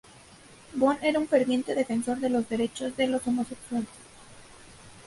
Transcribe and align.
Bond 0.73 0.97
era 1.03 1.19
un 1.19 1.27
ferviente 1.27 1.75
defensor 1.75 2.17
de 2.19 2.31
los 2.31 2.49
Derechos 2.49 2.97
de 2.97 3.05
los 3.05 3.27
Homosexuales. 3.27 3.87